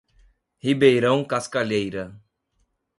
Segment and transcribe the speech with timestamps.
[0.63, 2.19] Ribeirão Cascalheira